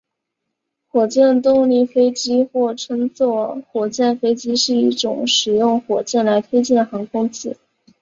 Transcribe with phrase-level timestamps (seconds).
[0.87, 7.55] 火箭动力飞机或称作火箭飞机是一种使用火箭来推进的航空器。